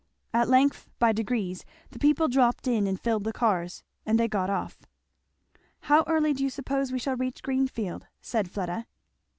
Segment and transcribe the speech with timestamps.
[0.33, 4.49] At length, by degrees the people dropped in and filled the cars, and they get
[4.49, 4.87] off.
[5.81, 8.87] "How early do you suppose we shall reach Greenfield?" said Fleda.